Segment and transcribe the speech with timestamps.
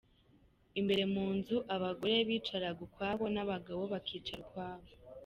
[0.79, 4.89] Imbere mu nzu, abagore bicaraga ukwabo n’abagabo bakicara ukwabo.